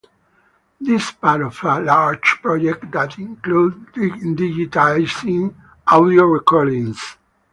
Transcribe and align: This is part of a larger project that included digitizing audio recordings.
This 0.79 1.03
is 1.09 1.11
part 1.11 1.43
of 1.43 1.59
a 1.61 1.79
larger 1.79 2.37
project 2.41 2.89
that 2.91 3.19
included 3.19 3.93
digitizing 4.35 5.53
audio 5.85 6.23
recordings. 6.23 7.17